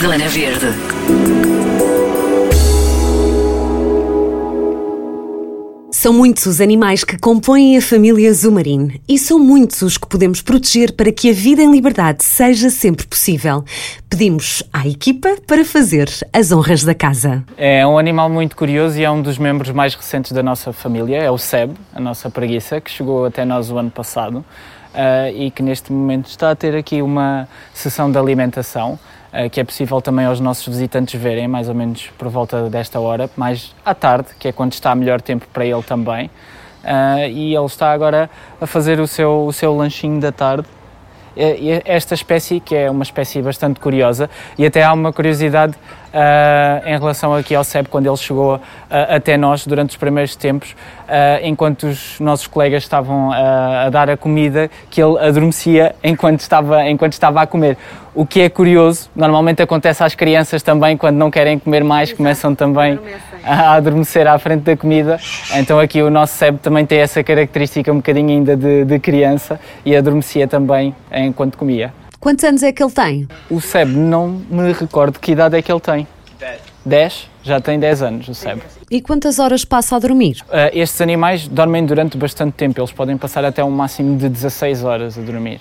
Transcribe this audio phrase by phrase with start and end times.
[0.00, 0.66] Zona Verde.
[5.92, 10.40] São muitos os animais que compõem a família Zumarine e são muitos os que podemos
[10.40, 13.62] proteger para que a vida em liberdade seja sempre possível.
[14.08, 17.44] Pedimos à equipa para fazer as honras da casa.
[17.58, 21.18] É um animal muito curioso e é um dos membros mais recentes da nossa família,
[21.18, 24.36] é o Seb, a nossa preguiça, que chegou até nós o ano passado
[24.94, 28.98] uh, e que neste momento está a ter aqui uma sessão de alimentação.
[29.32, 32.98] Uh, que é possível também aos nossos visitantes verem, mais ou menos por volta desta
[32.98, 36.28] hora, mais à tarde, que é quando está melhor tempo para ele também.
[36.82, 38.28] Uh, e ele está agora
[38.60, 40.66] a fazer o seu, o seu lanchinho da tarde.
[41.84, 46.98] Esta espécie, que é uma espécie bastante curiosa, e até há uma curiosidade uh, em
[46.98, 50.74] relação aqui ao SEB, quando ele chegou até nós durante os primeiros tempos,
[51.42, 57.12] enquanto os nossos colegas estavam a dar a comida, que ele adormecia enquanto estava, enquanto
[57.12, 57.76] estava a comer
[58.14, 62.16] o que é curioso, normalmente acontece às crianças também, quando não querem comer mais, Exato.
[62.16, 62.98] começam também
[63.44, 65.18] a adormecer à frente da comida.
[65.54, 69.60] Então aqui o nosso Seb também tem essa característica um bocadinho ainda de, de criança
[69.84, 71.92] e adormecia também enquanto comia.
[72.18, 73.28] Quantos anos é que ele tem?
[73.50, 76.06] O Seb, não me recordo que idade é que ele tem.
[76.38, 76.60] 10.
[76.84, 77.30] 10?
[77.42, 78.60] Já tem 10 anos o Seb.
[78.90, 80.42] E quantas horas passa a dormir?
[80.48, 84.84] Uh, estes animais dormem durante bastante tempo, eles podem passar até um máximo de 16
[84.84, 85.60] horas a dormir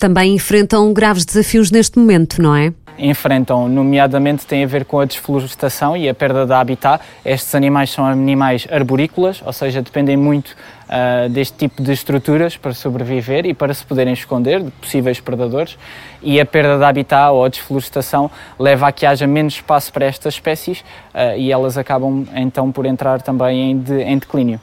[0.00, 2.72] também enfrentam graves desafios neste momento, não é?
[3.00, 7.02] Enfrentam, nomeadamente tem a ver com a desflorestação e a perda de habitat.
[7.24, 12.72] Estes animais são animais arborícolas, ou seja, dependem muito uh, deste tipo de estruturas para
[12.74, 15.78] sobreviver e para se poderem esconder de possíveis predadores.
[16.22, 20.04] E a perda de habitat ou a desflorestação leva a que haja menos espaço para
[20.04, 20.80] estas espécies
[21.14, 24.60] uh, e elas acabam então por entrar também em, de, em declínio.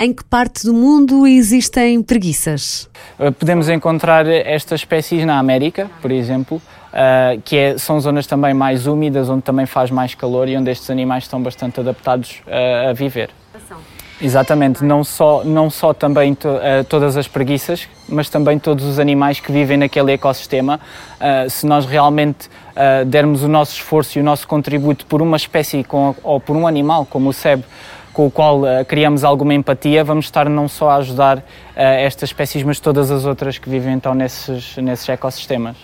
[0.00, 2.88] Em que parte do mundo existem preguiças?
[3.18, 8.54] Eh, podemos encontrar estas espécies na América, por exemplo, uh, que é, são zonas também
[8.54, 12.90] mais úmidas, onde também faz mais calor e onde estes animais estão bastante adaptados uh,
[12.90, 13.30] a viver.
[14.22, 19.00] Exatamente, não só, não só também to, uh, todas as preguiças, mas também todos os
[19.00, 20.80] animais que vivem naquele ecossistema.
[21.50, 22.48] Se nós realmente
[23.06, 26.66] dermos o nosso esforço e o nosso contributo por uma espécie com, ou por um
[26.66, 27.62] animal como o seb,
[28.18, 31.42] com o qual uh, criamos alguma empatia, vamos estar não só a ajudar uh,
[31.76, 35.76] estas espécies, mas todas as outras que vivem então nesses, nesses ecossistemas.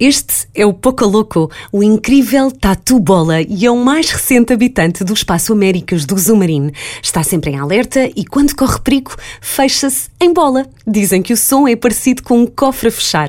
[0.00, 5.12] Este é o Pocoloco, o incrível Tatu Bola e é o mais recente habitante do
[5.12, 6.72] Espaço Américas do Zumarine.
[7.02, 10.66] Está sempre em alerta e quando corre perigo, fecha-se em bola.
[10.86, 13.28] Dizem que o som é parecido com um cofre a fechar.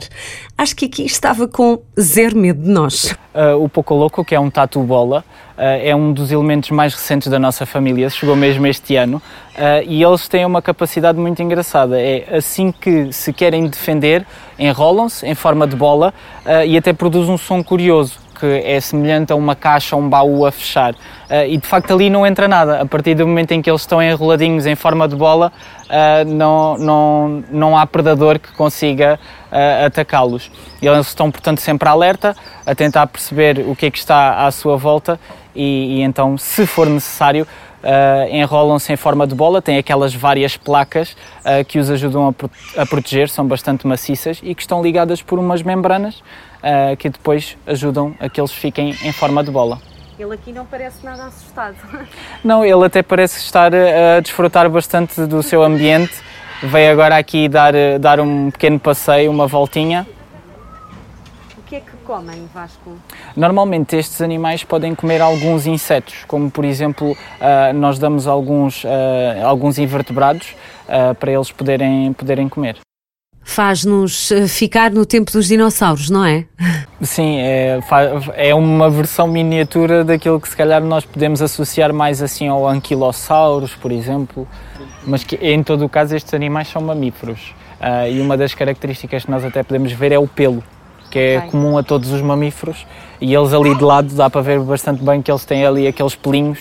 [0.58, 3.16] Acho que aqui estava com zero medo de nós.
[3.34, 5.24] Uh, o Pocoloco, que é um Tatu Bola,
[5.58, 9.18] uh, é um dos elementos mais recentes da nossa família, chegou mesmo este ano,
[9.56, 11.98] uh, e eles têm uma capacidade muito engraçada.
[12.02, 14.26] É assim que se querem defender,
[14.60, 16.14] enrolam-se em forma de bola
[16.46, 20.46] uh, e até produz um som curioso que é semelhante a uma caixa, um baú
[20.46, 20.94] a fechar.
[20.94, 22.82] Uh, e de facto ali não entra nada.
[22.82, 25.52] A partir do momento em que eles estão enroladinhos em forma de bola,
[25.86, 29.20] uh, não, não, não há predador que consiga
[29.52, 30.50] uh, atacá-los.
[30.82, 32.34] Eles estão, portanto, sempre alerta,
[32.66, 35.20] a tentar perceber o que é que está à sua volta
[35.54, 37.46] e, e então, se for necessário,
[37.82, 42.34] Uh, enrolam-se em forma de bola, têm aquelas várias placas uh, que os ajudam a,
[42.34, 47.08] pro a, proteger, são bastante maciças e que estão ligadas por umas membranas uh, que
[47.08, 49.80] depois ajudam a que eles fiquem em forma de bola.
[50.20, 51.78] Ele aqui não parece nada assustado.
[52.44, 56.12] Não, ele até parece estar a desfrutar bastante do seu ambiente.
[56.62, 60.06] Veio agora aqui dar, dar um pequeno passeio, uma voltinha
[62.10, 62.98] comem, Vasco?
[63.38, 68.88] Normalmente estes animais podem comer alguns insetos, como por exemplo uh, nós damos alguns, uh,
[69.46, 70.56] alguns invertebrados
[70.88, 72.78] uh, para eles poderem, poderem comer.
[73.44, 76.46] Faz-nos ficar no tempo dos dinossauros, não é?
[77.02, 77.80] Sim, é,
[78.36, 83.76] é uma versão miniatura daquilo que se calhar nós podemos associar mais assim ao anquilossauros,
[83.76, 84.48] por exemplo,
[85.06, 87.56] mas que em todo o caso estes animais são mamíferos.
[88.12, 90.64] e uma das características que nós até podemos ver é o pelo
[91.10, 91.50] que é okay.
[91.50, 92.86] comum a todos os mamíferos,
[93.20, 96.16] e eles ali de lado dá para ver bastante bem que eles têm ali aqueles
[96.16, 96.60] pelinhos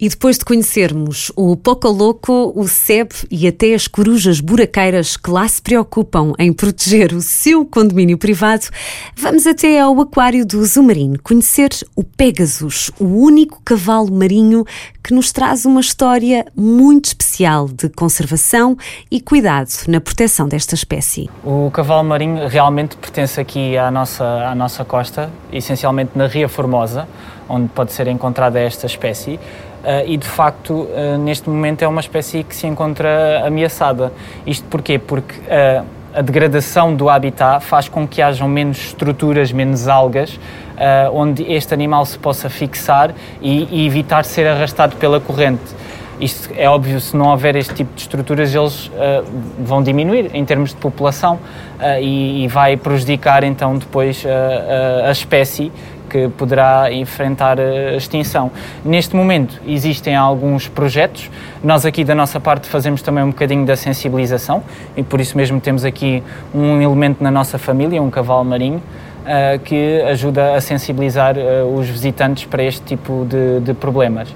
[0.00, 5.46] e depois de conhecermos o Pocoloco, o SEB e até as corujas buraqueiras que lá
[5.48, 8.66] se preocupam em proteger o seu condomínio privado,
[9.16, 14.64] vamos até ao Aquário do Zumarino conhecer o Pegasus, o único cavalo marinho
[15.02, 18.76] que nos traz uma história muito especial de conservação
[19.10, 21.30] e cuidado na proteção desta espécie.
[21.42, 27.08] O cavalo marinho realmente pertence aqui à nossa, à nossa costa, essencialmente na Ria Formosa,
[27.48, 29.40] onde pode ser encontrada esta espécie.
[29.78, 34.12] Uh, e de facto, uh, neste momento, é uma espécie que se encontra ameaçada.
[34.44, 34.98] Isto porquê?
[34.98, 35.84] Porque uh,
[36.14, 40.40] a degradação do habitat faz com que hajam menos estruturas, menos algas, uh,
[41.12, 45.62] onde este animal se possa fixar e, e, evitar ser arrastado pela corrente.
[46.20, 49.24] Isto é óbvio, se não houver este tipo de estruturas, eles uh,
[49.60, 54.24] vão diminuir em termos de população uh, e, e, vai prejudicar então depois
[55.06, 55.70] a espécie
[56.08, 58.50] que poderá enfrentar a extinção.
[58.84, 61.30] Neste momento existem alguns projetos,
[61.62, 64.62] nós aqui da nossa parte fazemos também um bocadinho da sensibilização
[64.96, 66.22] e por isso mesmo temos aqui
[66.54, 71.88] um elemento na nossa família, um cavalo marinho, uh, que ajuda a sensibilizar uh, os
[71.88, 74.28] visitantes para este tipo de, de problemas.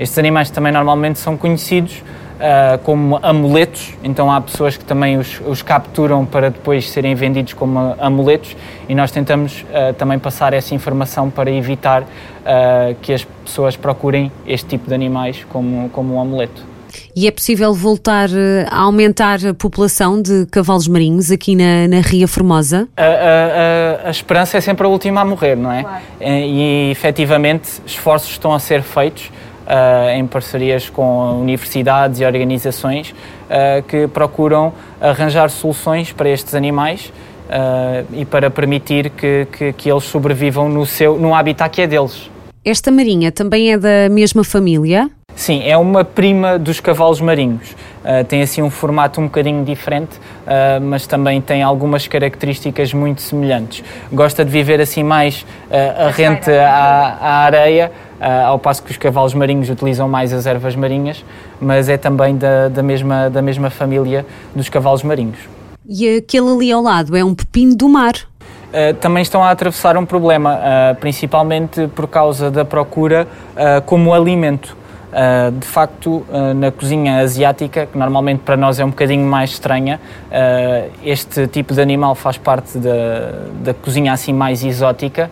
[0.00, 2.02] Estes animais também normalmente são conhecidos
[2.38, 7.52] uh, como amuletos, então há pessoas que também os, os, capturam para depois serem vendidos
[7.52, 8.56] como amuletos
[8.88, 14.32] e nós tentamos uh, também passar essa informação para evitar uh, que as pessoas procurem
[14.46, 16.78] este tipo de animais como, como um amuleto.
[17.14, 18.28] E é possível voltar
[18.70, 22.88] a aumentar a população de cavalos marinhos aqui na, na Ria Formosa?
[22.96, 25.82] A, a, a, a, esperança é sempre a última a morrer, não é?
[25.82, 26.02] Claro.
[26.20, 29.30] E, e efetivamente esforços estão a ser feitos
[29.68, 37.12] uh, em parcerias com universidades e organizações uh, que procuram arranjar soluções para estes animais
[37.48, 41.86] uh, e para permitir que, que, que, eles sobrevivam no, seu, no habitat que é
[41.86, 42.30] deles.
[42.64, 45.10] Esta marinha também é da mesma família?
[45.38, 47.70] Sim, é uma prima dos cavalos marinhos.
[48.02, 53.22] Uh, tem assim um formato um bocadinho diferente, uh, mas também tem algumas características muito
[53.22, 53.84] semelhantes.
[54.12, 59.34] Gosta de viver assim mais uh, arrente à, à areia, ao passo que os cavalos
[59.34, 61.24] marinhos utilizam mais as ervas marinhas,
[61.60, 65.38] mas é também da, da, mesma, da mesma família dos cavalos marinhos.
[65.88, 68.12] E aquele ali ao lado é um pepino do mar.
[68.68, 74.12] Uh, também estão a atravessar um problema, uh, principalmente por causa da procura uh, como
[74.12, 74.76] alimento.
[75.08, 79.50] Uh, de facto, uh, na cozinha asiática, que normalmente para nós é um bocadinho mais
[79.50, 85.30] estranha, uh, este tipo de animal faz parte da, da cozinha assim mais exótica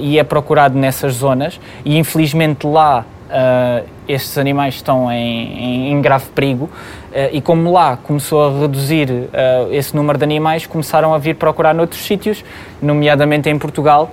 [0.00, 1.60] e é procurado nessas zonas.
[1.84, 7.72] E infelizmente lá uh, estes animais estão em, em, em grave perigo uh, e como
[7.72, 12.44] lá começou a reduzir uh, esse número de animais, começaram a vir procurar noutros sítios,
[12.80, 14.10] nomeadamente em Portugal,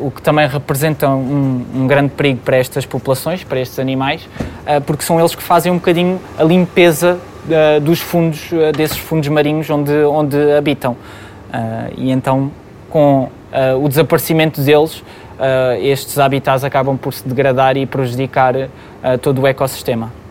[0.00, 4.28] o que também representa um, um, grande perigo para estas populações, para estes animais,
[4.86, 7.16] porque são eles que fazem um bocadinho a limpeza
[7.80, 10.96] dos fundos, desses fundos marinhos onde, onde habitam.
[11.96, 12.50] e então,
[12.90, 13.28] com
[13.82, 19.46] o desaparecimento deles, uh, estes habitats acabam por se degradar e prejudicar uh, todo o
[19.46, 20.21] ecossistema.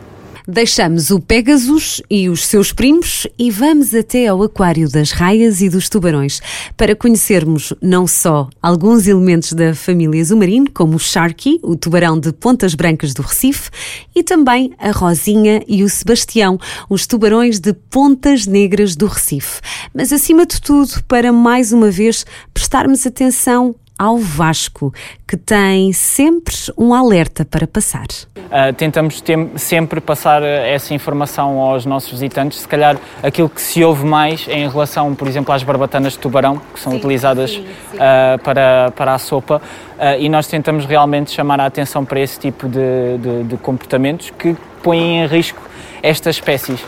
[0.48, 5.70] Deixamos o Pegasus e os seus primos e vamos até ao Aquário das Raias e
[5.70, 6.42] dos Tubarões
[6.76, 12.34] para conhecermos não só alguns elementos da família Zumarino, como o Sharky, o tubarão de
[12.34, 13.70] Pontas Brancas do Recife,
[14.16, 16.58] e também a Rosinha e o Sebastião,
[16.90, 19.62] os tubarões de Pontas Negras do Recife.
[19.94, 24.92] Mas acima de tudo, para mais uma vez prestarmos atenção ao Vasco,
[25.28, 28.08] que tem sempre um alerta para passar.
[28.36, 29.24] Uh, tentamos
[29.58, 34.68] sempre passar essa informação aos nossos visitantes, se calhar aquilo que se ouve mais em
[34.68, 37.98] relação, por exemplo, às barbatanas de tubarão, que são sim, utilizadas sim, sim.
[37.98, 42.40] Uh, para, para a sopa, uh, e nós tentamos realmente chamar a atenção para esse
[42.40, 45.62] tipo de, de, de comportamentos que põem em risco
[46.02, 46.84] estas espécies,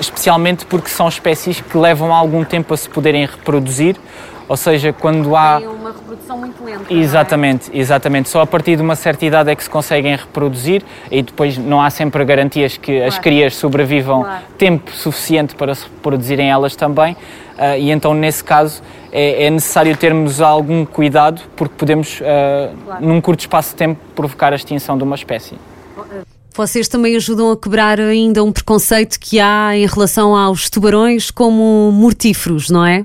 [0.00, 3.94] especialmente porque são espécies que levam algum tempo a se poderem reproduzir
[4.48, 5.58] ou seja, quando há.
[5.58, 6.92] Tem uma reprodução muito lenta.
[6.92, 7.78] Exatamente, é?
[7.78, 8.28] exatamente.
[8.28, 11.80] Só a partir de uma certa idade é que se conseguem reproduzir e depois não
[11.80, 13.08] há sempre garantias que claro.
[13.08, 14.44] as crias sobrevivam claro.
[14.58, 17.14] tempo suficiente para se reproduzirem elas também.
[17.14, 18.82] Uh, e então, nesse caso,
[19.12, 23.06] é, é, necessário termos algum cuidado porque podemos, uh, claro.
[23.06, 25.54] num curto espaço de tempo, provocar a extinção de uma espécie.
[26.56, 31.90] Vocês também ajudam a quebrar ainda um preconceito que há em relação aos tubarões como
[31.92, 33.04] mortíferos, não é?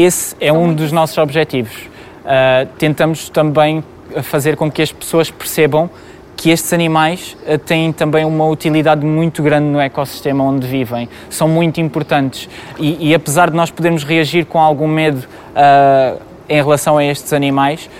[0.00, 1.74] Esse é um dos nossos objetivos.
[1.76, 3.82] Uh, tentamos também
[4.22, 5.90] fazer com que as pessoas percebam
[6.36, 11.48] que estes animais uh, têm também uma utilidade muito grande no ecossistema onde vivem, são
[11.48, 16.96] muito importantes e, e apesar de nós podermos reagir com algum medo uh, em relação
[16.96, 17.90] a estes animais,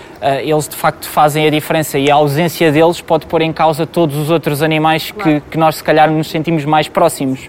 [0.41, 4.15] eles de facto fazem a diferença e a ausência deles pode pôr em causa todos
[4.15, 7.47] os outros animais que, que nós se calhar nos sentimos mais próximos.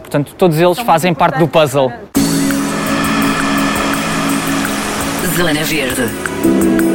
[0.00, 1.92] portanto, todos eles fazem parte do puzzle.
[5.38, 6.87] Zona Verde.